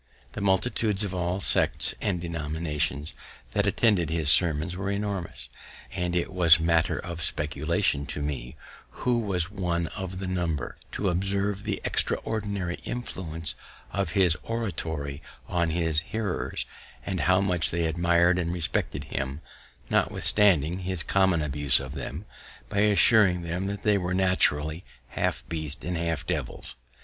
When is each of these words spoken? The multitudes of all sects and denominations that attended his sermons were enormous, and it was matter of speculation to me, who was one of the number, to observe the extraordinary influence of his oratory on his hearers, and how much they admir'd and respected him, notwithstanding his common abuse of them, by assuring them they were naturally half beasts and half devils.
The 0.31 0.41
multitudes 0.41 1.03
of 1.03 1.13
all 1.13 1.39
sects 1.41 1.93
and 2.01 2.19
denominations 2.19 3.13
that 3.51 3.67
attended 3.67 4.09
his 4.09 4.31
sermons 4.31 4.75
were 4.75 4.89
enormous, 4.89 5.47
and 5.91 6.15
it 6.15 6.33
was 6.33 6.59
matter 6.59 6.97
of 6.97 7.21
speculation 7.21 8.07
to 8.07 8.21
me, 8.23 8.55
who 9.05 9.19
was 9.19 9.51
one 9.51 9.85
of 9.95 10.17
the 10.17 10.25
number, 10.25 10.77
to 10.93 11.09
observe 11.09 11.63
the 11.65 11.79
extraordinary 11.85 12.79
influence 12.83 13.53
of 13.91 14.13
his 14.13 14.35
oratory 14.41 15.21
on 15.47 15.69
his 15.69 15.99
hearers, 15.99 16.65
and 17.05 17.19
how 17.19 17.39
much 17.39 17.69
they 17.69 17.85
admir'd 17.85 18.39
and 18.39 18.51
respected 18.51 19.03
him, 19.03 19.41
notwithstanding 19.91 20.79
his 20.79 21.03
common 21.03 21.43
abuse 21.43 21.79
of 21.79 21.93
them, 21.93 22.25
by 22.69 22.79
assuring 22.79 23.43
them 23.43 23.77
they 23.83 23.99
were 23.99 24.15
naturally 24.15 24.83
half 25.09 25.47
beasts 25.47 25.85
and 25.85 25.95
half 25.95 26.25
devils. 26.25 26.73